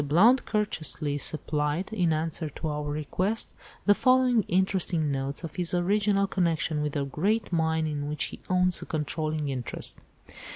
Blount 0.03 0.47
courteously 0.47 1.19
supplied, 1.19 1.93
in 1.93 2.11
answer 2.11 2.49
to 2.49 2.67
our 2.67 2.89
request, 2.89 3.53
the 3.85 3.93
following 3.93 4.41
interesting 4.47 5.11
notes 5.11 5.43
of 5.43 5.57
his 5.57 5.75
original 5.75 6.25
connection 6.25 6.81
with 6.81 6.93
the 6.93 7.05
great 7.05 7.53
mine 7.53 7.85
in 7.85 8.09
which 8.09 8.23
he 8.23 8.39
owns 8.49 8.81
a 8.81 8.85
controlling 8.87 9.49
interest. 9.49 9.99